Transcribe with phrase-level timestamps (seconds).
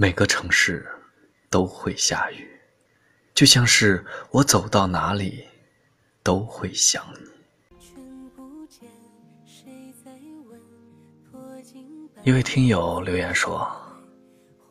[0.00, 0.88] 每个城市
[1.50, 2.48] 都会下雨，
[3.34, 5.44] 就像是我走到哪里
[6.22, 7.26] 都会想你。
[12.22, 13.68] 一位听友留言说：“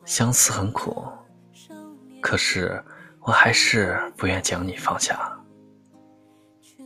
[0.06, 1.06] 相思很苦，
[2.22, 2.82] 可是
[3.20, 5.38] 我还是不愿将你放下。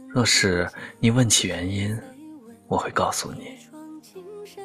[0.09, 0.69] 若是
[0.99, 1.97] 你问起原因，
[2.67, 3.57] 我会告诉你，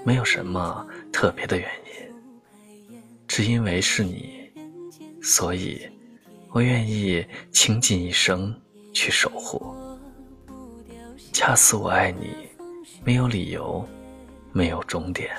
[0.04, 0.84] 没有什么
[1.14, 1.97] 特别的原因。”
[3.40, 4.52] 是因为是你，
[5.22, 5.88] 所以
[6.50, 8.52] 我愿意倾尽一生
[8.92, 9.76] 去守护。
[11.32, 12.36] 恰似我爱你，
[13.04, 13.88] 没有理由，
[14.52, 15.30] 没有终点。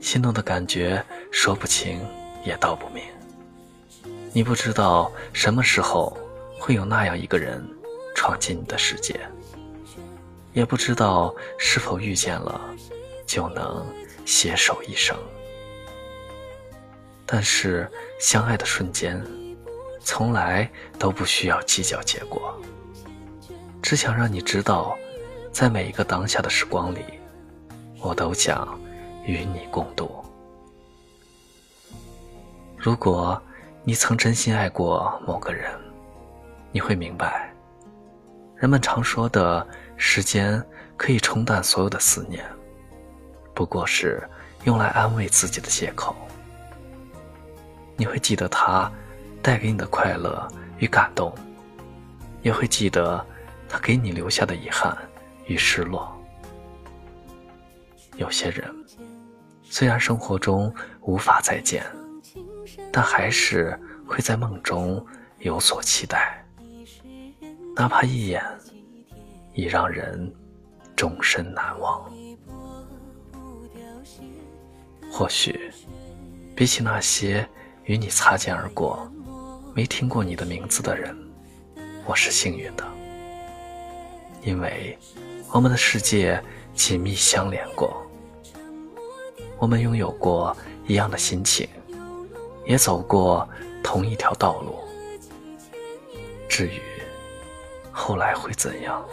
[0.00, 2.00] 心动的感觉说不清，
[2.46, 3.02] 也道不明。
[4.32, 6.16] 你不知道什么时候
[6.56, 7.60] 会有那样一个人
[8.14, 9.18] 闯进你的世界，
[10.52, 12.60] 也不知道是否遇见了
[13.26, 13.84] 就能。
[14.30, 15.16] 携手一生，
[17.26, 17.90] 但是
[18.20, 19.20] 相爱的瞬间，
[20.04, 22.56] 从来都不需要计较结果。
[23.82, 24.96] 只想让你知道，
[25.50, 27.00] 在每一个当下的时光里，
[27.98, 28.78] 我都想
[29.26, 30.24] 与你共度。
[32.78, 33.42] 如果
[33.82, 35.72] 你曾真心爱过某个人，
[36.70, 37.52] 你会明白，
[38.54, 40.64] 人们常说的时间
[40.96, 42.44] 可以冲淡所有的思念。
[43.60, 44.26] 不过是
[44.64, 46.16] 用来安慰自己的借口。
[47.94, 48.90] 你会记得他
[49.42, 51.30] 带给你的快乐与感动，
[52.40, 53.22] 也会记得
[53.68, 54.96] 他给你留下的遗憾
[55.44, 56.10] 与失落。
[58.16, 58.74] 有些人
[59.62, 61.84] 虽然生活中无法再见，
[62.90, 65.06] 但还是会在梦中
[65.40, 66.42] 有所期待，
[67.76, 68.42] 哪怕一眼，
[69.52, 70.34] 已让人
[70.96, 72.10] 终身难忘。
[75.20, 75.70] 或许，
[76.56, 77.46] 比起那些
[77.84, 79.06] 与你擦肩而过、
[79.74, 81.14] 没听过你的名字的人，
[82.06, 82.82] 我是幸运的，
[84.42, 84.98] 因为
[85.52, 88.02] 我们的世界紧密相连过，
[89.58, 90.56] 我们拥有过
[90.86, 91.68] 一样的心情，
[92.64, 93.46] 也走过
[93.82, 94.78] 同一条道路。
[96.48, 96.80] 至于
[97.92, 99.06] 后来会怎样，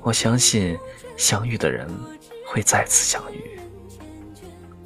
[0.00, 0.78] 我相信
[1.16, 1.88] 相遇的人
[2.46, 3.58] 会再次相遇。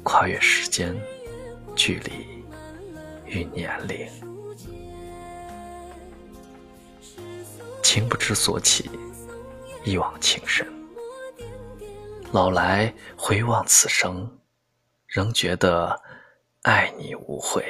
[0.09, 0.95] 跨越时间、
[1.75, 2.25] 距离
[3.25, 4.09] 与年龄，
[7.83, 8.89] 情不知所起，
[9.83, 10.65] 一往情深。
[12.31, 14.39] 老来回望此生，
[15.07, 16.01] 仍觉得
[16.61, 17.65] 爱你无悔。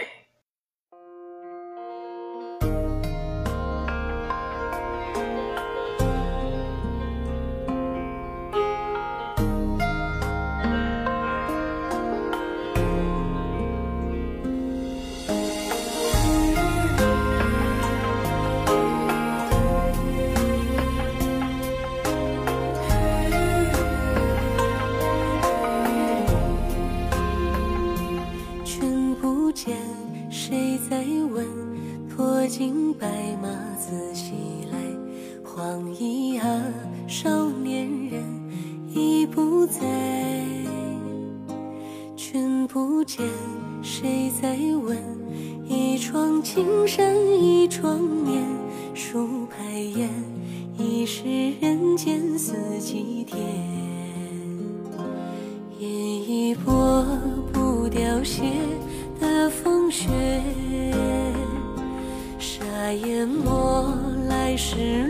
[32.48, 33.08] 金白
[33.42, 34.32] 马自西
[34.72, 34.78] 来，
[35.44, 36.64] 黄衣啊，
[37.08, 38.24] 少年人
[38.88, 39.82] 已不在。
[42.16, 43.26] 君不见，
[43.82, 44.98] 谁在问？
[45.68, 48.42] 一窗青山一窗眠，
[48.94, 50.10] 数排烟，
[50.78, 51.26] 已是
[51.60, 53.38] 人间四季天。
[55.80, 57.06] 烟一波，
[57.52, 58.44] 不凋谢
[63.18, 63.98] 淹没
[64.30, 65.07] 来时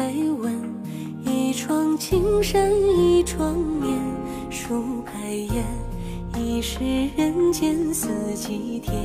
[0.00, 0.06] 再
[0.38, 0.58] 闻
[1.26, 3.98] 一窗青山一窗念，
[4.48, 5.62] 数排烟，
[6.38, 6.82] 已是
[7.18, 8.96] 人间四季天。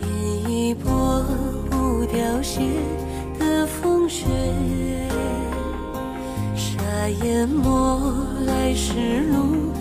[0.00, 1.24] 饮一波
[1.68, 2.60] 不凋谢
[3.36, 4.26] 的风雪，
[6.54, 8.14] 沙淹没
[8.46, 9.72] 来时路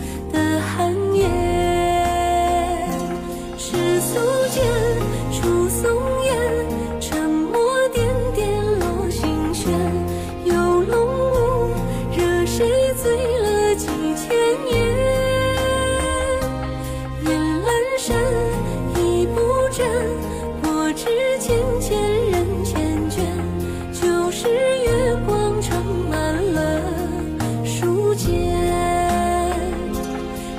[28.24, 28.30] 间，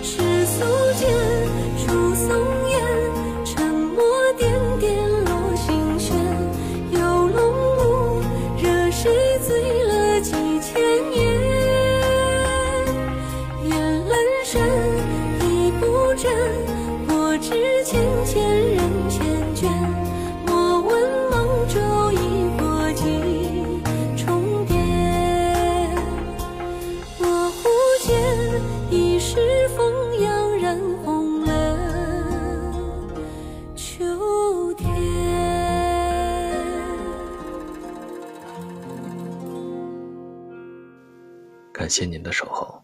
[0.03, 0.65] 世俗
[0.99, 1.09] 间
[1.79, 2.27] 出松
[2.71, 2.75] 烟，
[3.45, 4.03] 沉默
[4.37, 4.51] 点
[4.81, 6.17] 点落心弦。
[6.91, 6.99] 游
[7.29, 7.41] 龙
[7.79, 8.21] 舞，
[8.59, 9.13] 惹谁
[9.47, 10.82] 醉了几千
[41.83, 42.81] 感谢您的守候。